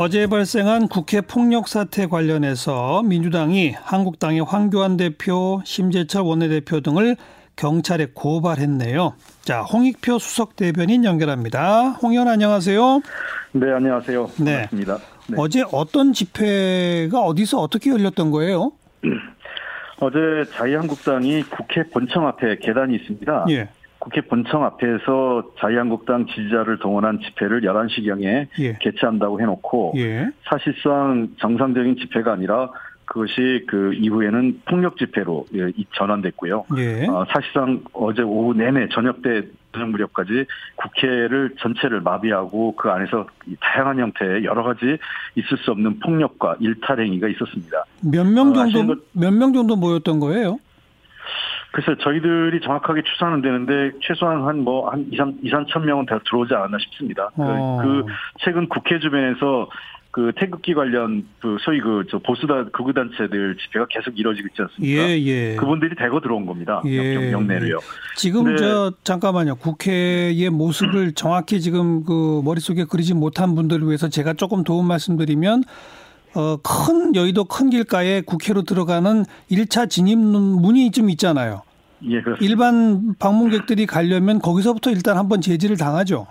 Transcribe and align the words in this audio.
어제 0.00 0.28
발생한 0.28 0.86
국회 0.86 1.20
폭력 1.20 1.66
사태 1.66 2.06
관련해서 2.06 3.02
민주당이 3.02 3.72
한국당의 3.72 4.42
황교안 4.42 4.96
대표, 4.96 5.60
심재철 5.64 6.22
원내대표 6.22 6.78
등을 6.82 7.16
경찰에 7.56 8.06
고발했네요. 8.14 9.14
자, 9.42 9.62
홍익표 9.62 10.20
수석 10.20 10.54
대변인 10.54 11.04
연결합니다. 11.04 11.88
홍 12.00 12.12
의원 12.12 12.28
안녕하세요. 12.28 13.00
네, 13.54 13.72
안녕하세요. 13.72 14.30
네. 14.38 14.52
반갑습니다. 14.52 14.98
네. 15.30 15.36
어제 15.36 15.64
어떤 15.72 16.12
집회가 16.12 17.20
어디서 17.22 17.58
어떻게 17.58 17.90
열렸던 17.90 18.30
거예요? 18.30 18.70
어제 19.98 20.16
자유한국당이 20.52 21.42
국회 21.42 21.82
본청 21.90 22.28
앞에 22.28 22.58
계단이 22.60 22.94
있습니다. 22.94 23.46
예. 23.50 23.68
국회 23.98 24.20
본청 24.20 24.64
앞에서 24.64 25.42
자유한국당 25.58 26.26
지지자를 26.26 26.78
동원한 26.78 27.18
집회를 27.20 27.62
11시경에 27.62 28.46
예. 28.60 28.78
개최한다고 28.80 29.40
해놓고 29.40 29.94
예. 29.96 30.28
사실상 30.44 31.28
정상적인 31.38 31.96
집회가 31.96 32.32
아니라 32.32 32.70
그것이 33.06 33.64
그 33.66 33.94
이후에는 33.94 34.60
폭력 34.66 34.98
집회로 34.98 35.46
예, 35.54 35.72
전환됐고요. 35.96 36.66
예. 36.76 37.06
어, 37.06 37.24
사실상 37.30 37.82
어제 37.94 38.22
오후 38.22 38.52
내내 38.54 38.88
저녁 38.92 39.22
때 39.22 39.42
저녁 39.72 39.90
무렵까지 39.90 40.44
국회를 40.76 41.54
전체를 41.58 42.00
마비하고 42.02 42.76
그 42.76 42.90
안에서 42.90 43.26
다양한 43.60 43.98
형태의 43.98 44.44
여러 44.44 44.62
가지 44.62 44.98
있을 45.34 45.56
수 45.58 45.70
없는 45.70 45.98
폭력과 46.00 46.56
일탈 46.60 47.00
행위가 47.00 47.28
있었습니다. 47.28 47.84
몇 48.02 48.24
명 48.26 48.52
정도 48.52 48.92
어, 48.92 48.96
몇명 49.12 49.52
정도 49.54 49.74
모였던 49.76 50.20
거예요? 50.20 50.58
글쎄 51.78 51.94
저희들이 52.02 52.60
정확하게 52.60 53.02
추산은 53.04 53.40
되는데 53.40 53.92
최소한 54.02 54.42
한 54.42 54.64
뭐한 54.64 55.10
2, 55.12 55.16
3, 55.16 55.38
2, 55.44 55.50
3천 55.50 55.84
명은 55.84 56.06
다 56.06 56.18
들어오지 56.28 56.52
않았나 56.52 56.76
싶습니다. 56.80 57.30
그, 57.36 57.42
어. 57.42 57.78
그 57.80 58.04
최근 58.38 58.68
국회 58.68 58.98
주변에서 58.98 59.70
그 60.10 60.32
태극기 60.34 60.74
관련 60.74 61.24
그 61.38 61.56
소위 61.60 61.80
그 61.80 62.02
저 62.10 62.18
보수다 62.18 62.64
극우 62.72 62.92
단체들 62.94 63.58
집회가 63.58 63.86
계속 63.88 64.18
이뤄지고 64.18 64.48
있지 64.48 64.62
않습니까? 64.62 65.02
예, 65.02 65.18
예. 65.20 65.54
그분들이 65.54 65.94
대거 65.94 66.20
들어온 66.20 66.46
겁니다. 66.46 66.82
예. 66.86 67.30
영내로요. 67.30 67.78
지금 68.16 68.56
저 68.56 68.90
잠깐만요. 69.04 69.54
국회의 69.56 70.50
모습을 70.50 71.12
정확히 71.14 71.60
지금 71.60 72.02
그 72.02 72.42
머릿속에 72.44 72.86
그리지 72.90 73.14
못한 73.14 73.54
분들을 73.54 73.86
위해서 73.86 74.08
제가 74.08 74.32
조금 74.32 74.64
도움 74.64 74.88
말씀드리면 74.88 75.62
어, 76.34 76.56
큰 76.56 77.14
여의도 77.14 77.44
큰 77.44 77.70
길가에 77.70 78.22
국회로 78.22 78.62
들어가는 78.62 79.24
1차 79.50 79.88
진입 79.88 80.18
문이 80.18 80.90
좀 80.90 81.08
있잖아요. 81.10 81.62
예, 82.04 82.22
그렇습니다. 82.22 82.44
일반 82.44 83.14
방문객들이 83.18 83.86
가려면 83.86 84.38
거기서부터 84.38 84.90
일단 84.90 85.16
한번 85.16 85.40
제지를 85.40 85.76
당하죠. 85.76 86.26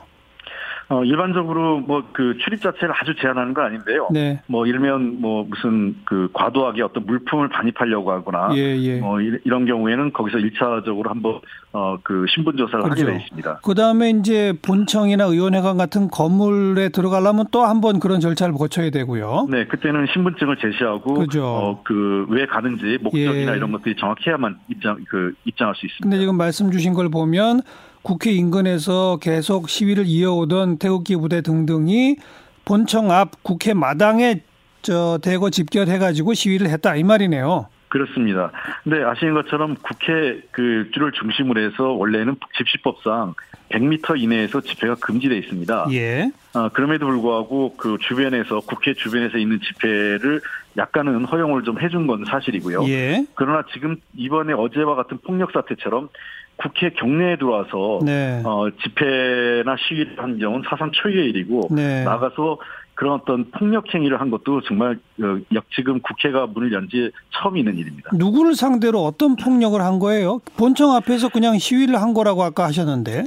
어, 0.89 1.03
일반적으로 1.03 1.79
뭐 1.81 2.03
그 2.13 2.37
출입 2.43 2.61
자체를 2.61 2.93
아주 2.99 3.13
제한하는 3.21 3.53
건 3.53 3.65
아닌데요. 3.65 4.07
네. 4.11 4.41
뭐 4.47 4.65
일면 4.65 5.19
뭐 5.21 5.45
무슨 5.47 5.95
그 6.05 6.29
과도하게 6.33 6.81
어떤 6.81 7.05
물품을 7.05 7.49
반입하려고 7.49 8.11
하거나 8.11 8.49
예, 8.55 8.75
예. 8.77 8.99
뭐 8.99 9.19
이런 9.21 9.65
경우에는 9.65 10.13
거기서 10.13 10.39
일차적으로 10.39 11.09
한번 11.09 11.39
어 11.73 11.97
그 12.03 12.25
신분 12.33 12.55
조사를 12.57 12.81
그렇죠. 12.83 13.01
하게 13.03 13.11
돼 13.17 13.23
있습니다. 13.23 13.59
그다음에 13.63 14.09
이제 14.11 14.53
본청이나 14.61 15.25
의원회관 15.25 15.77
같은 15.77 16.07
건물에 16.09 16.89
들어가려면 16.89 17.45
또 17.51 17.63
한번 17.65 17.99
그런 17.99 18.19
절차를 18.19 18.53
거쳐야 18.55 18.89
되고요. 18.89 19.47
네, 19.49 19.65
그때는 19.65 20.07
신분증을 20.13 20.57
제시하고 20.57 21.15
그죠. 21.15 21.45
어, 21.45 21.81
그 21.83 22.25
왜 22.29 22.45
가는지 22.45 22.97
목적이나 23.01 23.53
예. 23.53 23.57
이런 23.57 23.71
것들이 23.71 23.95
정확해야만 23.95 24.57
입장 24.69 24.97
그 25.09 25.33
입장할 25.45 25.75
수 25.75 25.85
있습니다. 25.85 26.03
근데 26.03 26.17
지금 26.19 26.35
말씀 26.37 26.71
주신 26.71 26.93
걸 26.93 27.09
보면 27.09 27.61
국회 28.07 28.31
인근에서 28.31 29.17
계속 29.21 29.67
시위를 29.67 30.05
이어오던 30.05 30.77
태극기 30.77 31.17
부대 31.17 31.41
등등이 31.41 32.15
본청 32.63 33.11
앞 33.11 33.43
국회 33.43 33.73
마당에 33.73 34.43
저 34.81 35.19
대거 35.21 35.49
집결해가지고 35.49 36.33
시위를 36.33 36.69
했다 36.69 36.95
이 36.95 37.03
말이네요. 37.03 37.67
그렇습니다. 37.89 38.53
근데 38.85 39.03
아시는 39.03 39.33
것처럼 39.33 39.75
국회 39.81 40.41
그 40.51 40.89
줄을 40.93 41.11
중심으로 41.11 41.59
해서 41.59 41.83
원래는 41.83 42.37
집시법상 42.57 43.33
100m 43.71 44.21
이내에서 44.21 44.61
집회가 44.61 44.95
금지되어 44.95 45.37
있습니다. 45.39 45.87
예. 45.91 46.31
어, 46.57 46.69
그럼에도 46.73 47.05
불구하고 47.05 47.75
그 47.77 47.97
주변에서 48.01 48.61
국회 48.61 48.93
주변에서 48.93 49.37
있는 49.37 49.59
집회를 49.61 50.41
약간은 50.77 51.25
허용을 51.25 51.63
좀 51.63 51.79
해준 51.79 52.07
건 52.07 52.25
사실이고요. 52.25 52.85
예. 52.87 53.25
그러나 53.35 53.63
지금 53.73 53.97
이번에 54.15 54.53
어제와 54.53 54.95
같은 54.95 55.17
폭력 55.25 55.51
사태처럼 55.51 56.09
국회 56.55 56.89
경내에 56.89 57.37
들어와서 57.37 57.99
네. 58.03 58.41
어, 58.43 58.67
집회나 58.83 59.75
시위를 59.87 60.15
한 60.17 60.39
경우는 60.39 60.63
사상 60.67 60.91
초유의 60.91 61.29
일이고 61.29 61.69
네. 61.71 62.03
나가서 62.03 62.57
그런 62.95 63.13
어떤 63.13 63.51
폭력 63.51 63.93
행위를 63.93 64.19
한 64.19 64.31
것도 64.31 64.61
정말 64.61 64.97
어, 65.21 65.37
지금 65.75 65.99
국회가 66.01 66.47
문을 66.47 66.71
연 66.73 66.87
지 66.89 67.11
처음 67.31 67.57
있는 67.57 67.77
일입니다. 67.77 68.09
누구를 68.13 68.55
상대로 68.55 69.03
어떤 69.03 69.35
폭력을 69.35 69.79
한 69.79 69.99
거예요? 69.99 70.39
본청 70.57 70.95
앞에서 70.95 71.29
그냥 71.29 71.59
시위를 71.59 72.01
한 72.01 72.13
거라고 72.15 72.41
아까 72.43 72.63
하셨는데. 72.65 73.25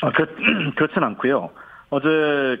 아, 0.00 0.10
그, 0.12 0.26
그렇진 0.74 1.02
않고요. 1.04 1.50
어제 1.90 2.06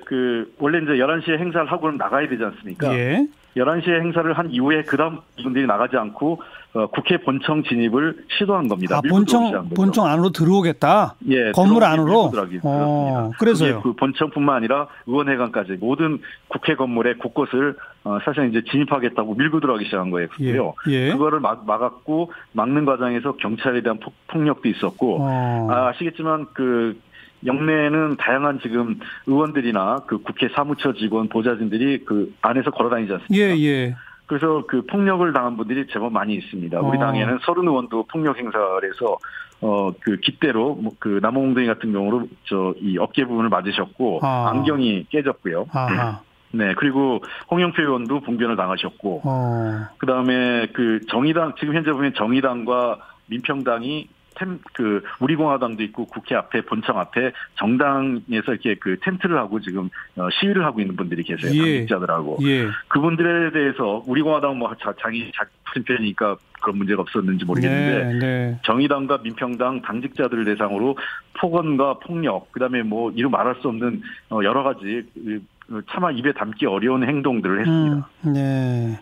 그 0.06 0.52
원래 0.58 0.78
이제 0.78 0.92
11시에 0.92 1.38
행사를 1.38 1.70
하고는 1.70 1.98
나가야 1.98 2.28
되지 2.28 2.42
않습니까? 2.44 2.94
예. 2.94 3.26
11시에 3.56 4.00
행사를 4.00 4.32
한 4.32 4.50
이후에 4.50 4.82
그다음 4.82 5.18
이분들이 5.36 5.66
나가지 5.66 5.96
않고 5.96 6.40
어, 6.74 6.86
국회 6.88 7.16
본청 7.16 7.64
진입을 7.64 8.24
시도한 8.38 8.68
겁니다. 8.68 8.98
아, 8.98 9.00
본청 9.00 9.70
본청 9.74 10.06
안으로 10.06 10.30
들어오겠다. 10.30 11.14
예, 11.28 11.50
건물 11.52 11.82
안으로. 11.82 12.30
어, 12.62 13.30
그래서요. 13.38 13.80
그 13.82 13.94
본청뿐만 13.94 14.54
아니라 14.56 14.86
의원회관까지 15.06 15.78
모든 15.80 16.20
국회 16.48 16.74
건물의 16.76 17.18
곳곳을 17.18 17.74
어, 18.04 18.18
사실 18.24 18.48
이제 18.50 18.62
진입하겠다고 18.70 19.34
밀고 19.34 19.60
들어가기 19.60 19.86
시작한 19.86 20.10
거예요. 20.10 20.28
예, 20.40 20.58
예. 20.88 21.12
그거를 21.12 21.40
막, 21.40 21.66
막았고 21.66 22.32
막는 22.52 22.84
과정에서 22.84 23.32
경찰에 23.36 23.82
대한 23.82 23.98
폭, 23.98 24.14
력도 24.32 24.68
있었고 24.68 25.18
어. 25.20 25.68
아, 25.70 25.88
아시겠지만 25.88 26.46
그 26.52 26.98
영내에는 27.46 28.16
다양한 28.16 28.60
지금 28.60 28.98
의원들이나 29.26 30.00
그 30.06 30.18
국회 30.18 30.48
사무처 30.48 30.92
직원 30.94 31.28
보좌진들이 31.28 32.04
그 32.04 32.34
안에서 32.42 32.70
걸어다니지 32.70 33.12
않습니까? 33.12 33.36
예, 33.36 33.56
예. 33.58 33.94
그래서 34.26 34.64
그 34.66 34.82
폭력을 34.82 35.32
당한 35.32 35.56
분들이 35.56 35.86
제법 35.86 36.12
많이 36.12 36.34
있습니다. 36.34 36.80
우리 36.80 36.98
어. 36.98 37.00
당에는 37.00 37.38
서른 37.42 37.66
의원도 37.66 38.06
폭력 38.10 38.36
행사를 38.38 38.66
해서 38.84 39.16
어 39.60 39.90
그 40.00 40.18
깃대로 40.18 40.76
뭐그 40.76 41.18
남홍동이 41.20 41.66
같은 41.66 41.92
경우로 41.92 42.28
저 42.44 42.74
이 42.80 42.96
어깨 42.98 43.24
부분을 43.24 43.48
맞으셨고 43.48 44.20
아. 44.22 44.50
안경이 44.50 45.06
깨졌고요. 45.10 45.66
아하. 45.72 46.20
네, 46.50 46.74
그리고 46.78 47.20
홍영표 47.50 47.82
의원도 47.82 48.20
봉변을 48.20 48.56
당하셨고, 48.56 49.22
어. 49.24 49.86
그 49.98 50.06
다음에 50.06 50.66
그 50.72 51.00
정의당, 51.10 51.52
지금 51.58 51.74
현재 51.74 51.92
보면 51.92 52.14
정의당과 52.14 52.98
민평당이 53.26 54.08
템, 54.38 54.60
그, 54.74 55.02
우리공화당도 55.20 55.82
있고 55.84 56.06
국회 56.06 56.34
앞에, 56.34 56.62
본청 56.62 56.98
앞에 56.98 57.32
정당에서 57.56 58.52
이렇게 58.52 58.76
그 58.76 58.98
텐트를 59.00 59.36
하고 59.36 59.60
지금 59.60 59.90
어, 60.16 60.28
시위를 60.30 60.64
하고 60.64 60.80
있는 60.80 60.96
분들이 60.96 61.22
계세요. 61.22 61.52
예. 61.54 61.58
당직자들하고. 61.58 62.38
예. 62.42 62.66
그분들에 62.88 63.50
대해서 63.50 64.02
우리공화당은 64.06 64.56
뭐 64.56 64.74
자, 64.80 64.94
자기 65.00 65.30
자신 65.34 65.84
편이니까 65.84 66.36
그런 66.60 66.78
문제가 66.78 67.02
없었는지 67.02 67.44
모르겠는데 67.44 68.04
네, 68.04 68.18
네. 68.18 68.60
정의당과 68.64 69.18
민평당 69.22 69.82
당직자들을 69.82 70.44
대상으로 70.44 70.96
폭언과 71.40 72.00
폭력 72.00 72.50
그다음에 72.52 72.82
뭐 72.82 73.12
이루 73.12 73.30
말할 73.30 73.56
수 73.60 73.68
없는 73.68 74.02
어, 74.30 74.40
여러 74.42 74.62
가지 74.62 75.04
그, 75.14 75.40
그 75.66 75.82
차마 75.90 76.10
입에 76.10 76.32
담기 76.32 76.66
어려운 76.66 77.04
행동들을 77.04 77.60
했습니다. 77.60 78.08
음, 78.26 78.32
네. 78.32 78.98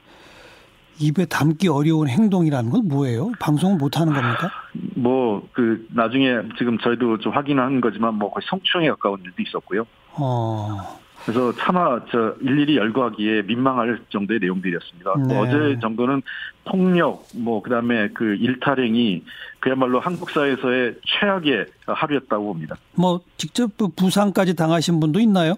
입에 0.98 1.26
담기 1.26 1.68
어려운 1.68 2.08
행동이라는 2.08 2.70
건 2.70 2.88
뭐예요? 2.88 3.32
방송을 3.40 3.76
못 3.76 3.98
하는 4.00 4.12
겁니까? 4.12 4.50
뭐 4.94 5.26
그 5.52 5.86
나중에 5.90 6.42
지금 6.58 6.78
저희도 6.78 7.18
좀 7.18 7.32
확인한 7.32 7.80
거지만 7.80 8.14
뭐 8.14 8.30
거의 8.30 8.44
성추행에 8.48 8.90
가까운 8.90 9.20
일도 9.24 9.42
있었고요. 9.42 9.84
어. 10.12 10.98
그래서 11.24 11.52
차마 11.56 11.98
저 12.12 12.34
일일이 12.40 12.76
열거하기에 12.76 13.42
민망할 13.42 13.98
정도의 14.10 14.38
내용들이었습니다. 14.40 15.14
네. 15.28 15.38
어제 15.38 15.78
정도는 15.80 16.22
폭력, 16.64 17.26
뭐 17.34 17.62
그다음에 17.62 18.08
그 18.08 18.36
일탈행이 18.36 19.24
그야말로 19.58 19.98
한국 19.98 20.30
사회에서의 20.30 20.96
최악의 21.04 21.66
하루였다고 21.86 22.44
봅니다. 22.44 22.76
뭐 22.94 23.20
직접 23.36 23.70
부상까지 23.96 24.54
당하신 24.54 25.00
분도 25.00 25.18
있나요? 25.18 25.54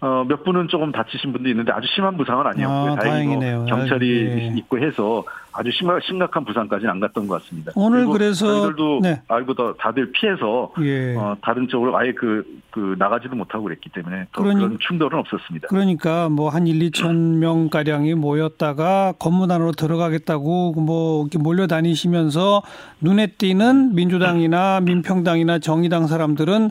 어, 0.00 0.24
몇 0.26 0.44
분은 0.44 0.68
조금 0.68 0.92
다치신 0.92 1.32
분도 1.32 1.48
있는데 1.48 1.72
아주 1.72 1.86
심한 1.94 2.16
부상은 2.16 2.46
아니었고요. 2.46 2.92
아, 2.92 2.96
다행히도 2.96 3.66
경찰이 3.66 4.24
네. 4.24 4.54
있고 4.58 4.78
해서 4.78 5.24
아주 5.52 5.70
심각, 5.72 6.00
심각한 6.04 6.44
부상까지는 6.44 6.90
안 6.90 7.00
갔던 7.00 7.26
것 7.26 7.42
같습니다. 7.42 7.72
오늘 7.74 8.06
그래서 8.06 8.46
저희들도 8.46 9.00
네. 9.02 9.20
알고 9.26 9.54
더 9.54 9.74
다들 9.74 10.12
피해서 10.12 10.72
예. 10.80 11.16
어, 11.16 11.36
다른 11.42 11.66
쪽으로 11.68 11.98
아예 11.98 12.12
그, 12.12 12.44
그 12.70 12.94
나가지도 12.98 13.34
못하고 13.34 13.64
그랬기 13.64 13.90
때문에 13.90 14.26
그러니, 14.32 14.54
그런 14.54 14.78
충돌은 14.80 15.18
없었습니다. 15.18 15.68
그러니까 15.68 16.28
뭐 16.28 16.50
한 16.50 16.66
1, 16.66 16.90
2천 16.90 17.38
명 17.38 17.68
가량이 17.70 18.14
모였다가 18.14 19.14
건물 19.18 19.52
안으로 19.52 19.72
들어가겠다고 19.72 20.72
뭐 20.72 21.22
이렇게 21.22 21.38
몰려다니시면서 21.38 22.62
눈에 23.00 23.28
띄는 23.28 23.94
민주당이나 23.94 24.80
민평당이나 24.80 25.58
정의당 25.60 26.06
사람들은 26.06 26.70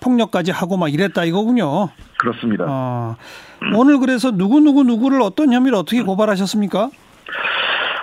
폭력까지 0.00 0.50
하고 0.50 0.76
막 0.76 0.92
이랬다 0.92 1.24
이거군요. 1.24 1.90
그렇습니다. 2.18 2.64
어, 2.68 3.16
오늘 3.74 3.98
그래서 3.98 4.30
누구 4.30 4.60
누구 4.60 4.82
누구를 4.84 5.22
어떤 5.22 5.52
혐의로 5.52 5.78
어떻게 5.78 6.02
고발하셨습니까? 6.02 6.90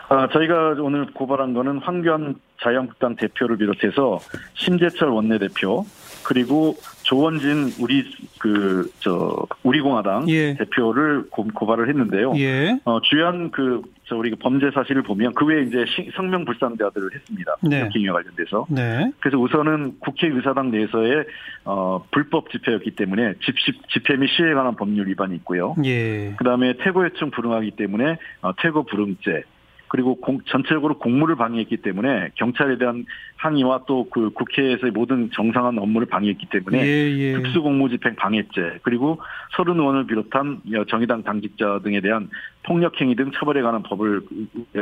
아, 0.09 0.27
저희가 0.31 0.75
오늘 0.81 1.11
고발한 1.13 1.53
거는 1.53 1.79
황교안 1.79 2.35
자유한국당 2.63 3.15
대표를 3.17 3.57
비롯해서 3.57 4.19
심재철 4.55 5.09
원내대표 5.09 5.85
그리고 6.23 6.75
조원진 7.07 7.71
우리 7.79 8.03
그 8.37 8.89
저 8.99 9.47
우리공화당 9.63 10.29
예. 10.29 10.55
대표를 10.55 11.29
고, 11.29 11.45
발을 11.65 11.87
했는데요. 11.87 12.33
예. 12.37 12.79
어, 12.83 12.99
주요한 13.01 13.51
그 13.51 13.81
저 14.07 14.15
우리 14.15 14.33
범죄 14.35 14.71
사실을 14.71 15.01
보면 15.03 15.33
그 15.33 15.45
외에 15.45 15.63
이제 15.63 15.85
성명 16.15 16.45
불상자들을 16.45 17.13
했습니다. 17.13 17.55
네. 17.61 17.89
기능에 17.89 18.11
관련돼서. 18.11 18.65
네. 18.69 19.11
그래서 19.19 19.37
우선은 19.37 19.99
국회 19.99 20.27
의사당 20.27 20.71
내에서의 20.71 21.25
어, 21.65 22.05
불법 22.11 22.49
집회였기 22.49 22.91
때문에 22.91 23.33
집시, 23.43 23.73
집회 23.89 24.15
및 24.15 24.29
시위에 24.29 24.53
관한 24.53 24.75
법률 24.75 25.07
위반이 25.07 25.35
있고요. 25.35 25.75
예. 25.83 26.33
그다음에 26.37 26.77
퇴거 26.77 27.03
요청 27.03 27.31
불응하기 27.31 27.71
때문에 27.71 28.17
어, 28.41 28.51
퇴거 28.55 28.83
불응죄 28.83 29.43
그리고 29.89 30.15
공, 30.15 30.39
전체적으로 30.47 30.97
공무를 30.99 31.35
방해했기 31.35 31.77
때문에 31.77 32.29
경찰에 32.35 32.77
대한 32.77 33.05
항의와 33.37 33.81
또 33.85 34.07
그 34.09 34.31
국회에서의 34.31 34.91
모든 34.91 35.29
정상한 35.33 35.77
업무를 35.77 36.07
방해했기 36.07 36.47
때문에 36.49 36.79
예, 36.79 37.17
예. 37.17 37.33
특수공무집행 37.33 38.15
방해죄 38.15 38.79
그리고 38.81 39.19
서른 39.55 39.79
의원을 39.79 40.07
비롯한 40.07 40.61
정의당 40.89 41.23
당직자 41.23 41.79
등에 41.83 42.01
대한 42.01 42.29
폭력행위 42.63 43.15
등 43.15 43.31
처벌에 43.37 43.61
관한 43.61 43.83
법을 43.83 44.21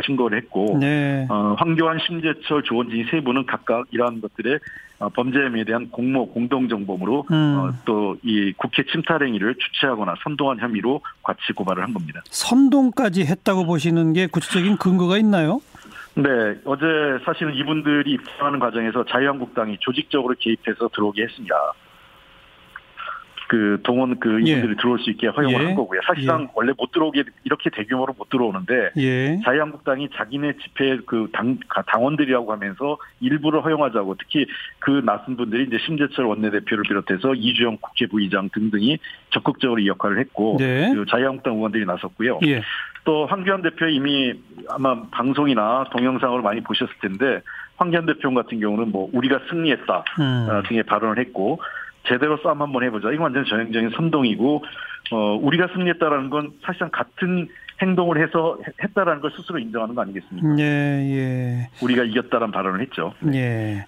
신고를 0.06 0.38
했고 0.38 0.78
네. 0.80 1.28
어, 1.30 1.56
황교안, 1.58 2.00
심재철, 2.00 2.64
조원진이 2.64 3.06
세 3.12 3.22
분은 3.22 3.46
각각 3.46 3.86
이러한 3.92 4.22
것들의 4.22 4.60
어, 5.00 5.10
범죄 5.10 5.40
혐의에 5.40 5.66
대한 5.66 5.90
공모 5.90 6.32
공동정범으로 6.32 7.26
음. 7.30 7.58
어, 7.58 7.74
또이 7.86 8.54
국회 8.54 8.84
침탈 8.92 9.24
행위를 9.24 9.56
주최하거나 9.56 10.16
선동한 10.24 10.60
혐의로 10.60 11.02
같이 11.24 11.52
고발을 11.54 11.84
한 11.84 11.94
겁니다. 11.94 12.22
선동까지 12.30 13.26
했다고 13.26 13.66
보시는 13.66 14.14
게 14.14 14.28
구체적인 14.28 14.78
근거가 14.78 15.18
있나요? 15.18 15.60
네, 16.16 16.56
어제 16.64 16.86
사실은 17.26 17.54
이분들이 17.56 18.12
입장하는 18.14 18.60
과정에서 18.60 19.04
자유한국당이 19.04 19.78
조직적으로 19.82 20.36
개입해서 20.40 20.90
들어오게 20.90 21.24
했습니다. 21.24 21.56
그 23.48 23.80
동원 23.84 24.20
그 24.20 24.42
예. 24.48 24.52
이분들이 24.52 24.72
예. 24.72 24.76
들어올 24.76 25.00
수 25.00 25.10
있게 25.12 25.28
허용을 25.28 25.62
예. 25.62 25.66
한 25.66 25.76
거고요. 25.76 26.02
사실상 26.06 26.44
예. 26.44 26.48
원래 26.56 26.74
못 26.78 26.92
들어오게 26.92 27.24
이렇게 27.44 27.70
대규모로 27.70 28.14
못 28.18 28.30
들어오는데 28.30 28.92
예. 28.98 29.40
자유한국당이 29.44 30.10
자기네 30.16 30.54
집회 30.64 30.98
그 31.06 31.30
당 31.32 31.58
당원들이라고 31.88 32.52
하면서 32.52 32.98
일부를 33.20 33.64
허용하자고 33.64 34.16
특히 34.18 34.48
그 34.80 35.02
낯선 35.06 35.38
분들이 35.38 35.66
이제 35.66 35.78
심재철 35.86 36.26
원내대표를 36.26 36.84
비롯해서 36.88 37.36
이주영 37.36 37.78
국회 37.82 38.08
부의장 38.08 38.50
등등이 38.54 38.98
적극적으로 39.32 39.80
이 39.80 39.88
역할을 39.88 40.20
했고 40.20 40.58
네. 40.58 40.92
그 40.94 41.06
자유한국당 41.10 41.56
의원들이 41.56 41.86
나섰고요. 41.86 42.40
예. 43.06 43.12
또 43.12 43.26
황교안 43.28 43.62
대표 43.62 43.86
이미 43.88 44.34
아마 44.70 45.02
방송이나 45.12 45.86
동영상을 45.92 46.42
많이 46.42 46.62
보셨을 46.62 46.94
텐데 47.02 47.42
황교안 47.78 48.06
대표 48.06 48.34
같은 48.34 48.60
경우는 48.60 48.92
뭐 48.92 49.10
우리가 49.14 49.40
승리했다 49.50 50.04
음. 50.20 50.48
어, 50.50 50.64
등의 50.68 50.84
발언을 50.84 51.20
했고 51.20 51.60
제대로 52.08 52.38
싸움 52.44 52.62
한번 52.62 52.84
해보자. 52.84 53.10
이건 53.12 53.24
완전 53.24 53.46
전형적인 53.46 53.92
선동이고 53.96 54.64
어, 55.12 55.18
우리가 55.42 55.68
승리했다라는 55.74 56.30
건 56.30 56.54
사실상 56.64 56.90
같은 56.92 57.48
행동을 57.82 58.22
해서 58.26 58.58
했다라는 58.82 59.22
걸 59.22 59.32
스스로 59.32 59.60
인정하는 59.60 59.96
거 59.96 60.02
아니겠습니까? 60.02 60.56
예, 60.60 60.64
예. 60.64 61.70
우리가 61.84 62.04
이겼다는 62.04 62.52
발언을 62.52 62.82
했죠. 62.82 63.14
예. 63.34 63.86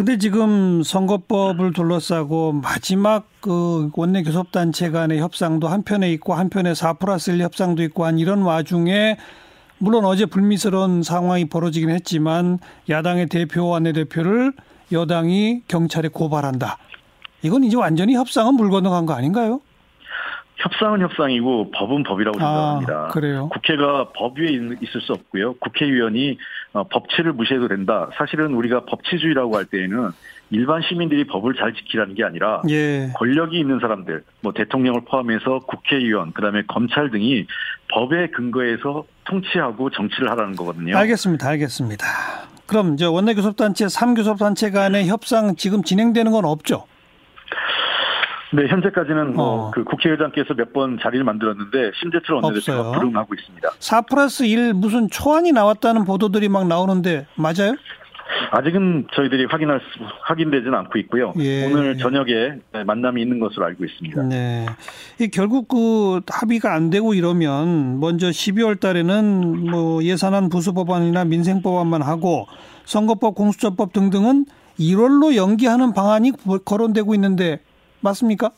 근데 0.00 0.16
지금 0.16 0.82
선거법을 0.82 1.74
둘러싸고 1.74 2.52
마지막 2.52 3.26
그 3.42 3.90
원내 3.94 4.22
교섭단체 4.22 4.88
간의 4.88 5.18
협상도 5.18 5.68
한편에 5.68 6.10
있고 6.12 6.32
한편에 6.32 6.72
4 6.72 6.94
플러스 6.94 7.32
1 7.32 7.42
협상도 7.42 7.82
있고 7.82 8.06
한 8.06 8.18
이런 8.18 8.40
와중에 8.40 9.18
물론 9.76 10.06
어제 10.06 10.24
불미스러운 10.24 11.02
상황이 11.02 11.50
벌어지긴 11.50 11.90
했지만 11.90 12.60
야당의 12.88 13.26
대표 13.26 13.66
원내대표를 13.66 14.54
여당이 14.90 15.64
경찰에 15.68 16.08
고발한다. 16.08 16.78
이건 17.42 17.64
이제 17.64 17.76
완전히 17.76 18.14
협상은 18.14 18.54
물 18.54 18.70
건너간 18.70 19.04
거 19.04 19.12
아닌가요? 19.12 19.60
협상은 20.60 21.00
협상이고 21.00 21.70
법은 21.72 22.02
법이라고 22.04 22.38
아, 22.38 22.40
생각합니다. 22.40 22.92
아, 22.92 23.08
그래요? 23.08 23.48
국회가 23.48 24.10
법 24.14 24.38
위에 24.38 24.48
있을 24.48 25.00
수 25.00 25.12
없고요. 25.12 25.54
국회의원이 25.54 26.38
어, 26.74 26.84
법치를 26.84 27.32
무시해도 27.32 27.68
된다. 27.68 28.08
사실은 28.16 28.54
우리가 28.54 28.84
법치주의라고 28.84 29.56
할 29.56 29.64
때에는 29.64 30.10
일반 30.50 30.82
시민들이 30.82 31.26
법을 31.26 31.54
잘 31.54 31.72
지키라는 31.74 32.14
게 32.14 32.24
아니라 32.24 32.60
예. 32.68 33.10
권력이 33.14 33.58
있는 33.58 33.78
사람들, 33.80 34.24
뭐 34.42 34.52
대통령을 34.52 35.02
포함해서 35.04 35.60
국회의원, 35.60 36.32
그다음에 36.32 36.62
검찰 36.68 37.10
등이 37.10 37.46
법에 37.92 38.28
근거해서 38.28 39.04
통치하고 39.24 39.90
정치를 39.90 40.30
하라는 40.30 40.56
거거든요. 40.56 40.96
알겠습니다. 40.96 41.48
알겠습니다. 41.48 42.06
그럼 42.66 42.94
이제 42.94 43.04
원내교섭단체, 43.06 43.86
3교섭단체 43.86 44.72
간의 44.72 45.08
협상 45.08 45.56
지금 45.56 45.82
진행되는 45.82 46.30
건 46.30 46.44
없죠? 46.44 46.84
네, 48.52 48.66
현재까지는 48.66 49.34
뭐 49.34 49.68
어. 49.68 49.70
그 49.70 49.84
국회의장께서 49.84 50.54
몇 50.54 50.70
번 50.72 50.98
자리를 51.02 51.24
만들었는데 51.24 51.90
심재철 52.00 52.36
원내대표가 52.36 52.92
불응하고 52.92 53.34
있습니다. 53.34 53.68
4 53.78 54.02
플러스 54.02 54.44
1 54.44 54.72
무슨 54.74 55.08
초안이 55.10 55.50
나왔다는 55.52 56.04
보도들이 56.04 56.48
막 56.48 56.66
나오는데 56.68 57.26
맞아요? 57.36 57.74
아직은 58.52 59.08
저희들이 59.12 59.46
확인할 59.46 59.80
수, 59.80 60.04
확인되지는 60.22 60.72
않고 60.72 60.98
있고요. 61.00 61.32
예. 61.40 61.66
오늘 61.66 61.98
저녁에 61.98 62.52
만남이 62.86 63.20
있는 63.20 63.40
것으로 63.40 63.66
알고 63.66 63.84
있습니다. 63.84 64.22
네. 64.22 64.66
이 65.20 65.28
결국 65.28 65.66
그 65.66 66.20
합의가 66.28 66.72
안 66.72 66.90
되고 66.90 67.12
이러면 67.14 67.98
먼저 67.98 68.28
12월 68.28 68.78
달에는 68.78 69.70
뭐 69.70 70.02
예산안 70.04 70.48
부수 70.48 70.72
법안이나 70.72 71.24
민생 71.24 71.62
법안만 71.62 72.02
하고 72.02 72.46
선거법 72.84 73.34
공수처법 73.34 73.92
등등은 73.92 74.46
1월로 74.78 75.34
연기하는 75.34 75.92
방안이 75.92 76.32
거론되고 76.64 77.14
있는데 77.16 77.60
맞습니까? 78.00 78.50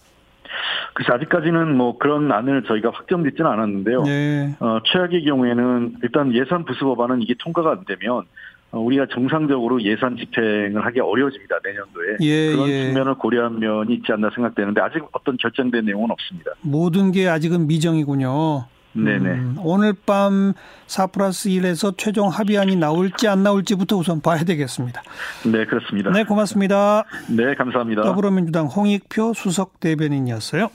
그래서 0.95 1.15
아직까지는 1.15 1.77
뭐 1.77 1.97
그런 1.99 2.31
안을 2.31 2.65
저희가 2.65 2.91
확정짓지는 2.93 3.51
않았는데요. 3.51 4.03
네. 4.03 4.55
어, 4.61 4.79
최악의 4.85 5.25
경우에는 5.25 5.97
일단 6.03 6.35
예산 6.35 6.65
부수 6.65 6.85
법안은 6.85 7.23
이게 7.23 7.35
통과가 7.39 7.71
안 7.71 7.85
되면 7.87 8.25
어, 8.73 8.79
우리가 8.81 9.07
정상적으로 9.13 9.83
예산 9.83 10.17
집행을 10.17 10.85
하기 10.87 11.01
어려워집니다 11.01 11.57
내년도에 11.63 12.17
예, 12.21 12.53
그런 12.53 12.69
예. 12.69 12.85
측면을 12.87 13.15
고려한 13.15 13.59
면이 13.59 13.95
있지 13.95 14.13
않나 14.13 14.31
생각되는데 14.35 14.81
아직 14.81 15.03
어떤 15.13 15.37
결정된 15.37 15.85
내용은 15.85 16.11
없습니다. 16.11 16.53
모든 16.63 17.13
게 17.13 17.29
아직은 17.29 17.67
미정이군요. 17.67 18.65
네네. 18.95 19.29
음, 19.31 19.57
오늘 19.59 19.95
밤 19.95 20.53
4 20.87 21.09
플러스 21.09 21.49
1에서 21.49 21.95
최종 21.97 22.29
합의안이 22.29 22.77
나올지 22.77 23.29
안 23.29 23.43
나올지부터 23.43 23.97
우선 23.97 24.21
봐야 24.21 24.45
되겠습니다. 24.45 25.03
네, 25.47 25.65
그렇습니다. 25.65 26.11
네, 26.11 26.25
고맙습니다. 26.25 27.05
네, 27.29 27.55
감사합니다. 27.55 28.03
더불어민주당 28.03 28.67
홍익표 28.67 29.35
수석 29.35 29.81
대변인이었어요. 29.81 30.69